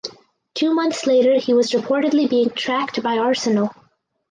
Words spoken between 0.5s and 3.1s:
Two months later he was reportedly being tracked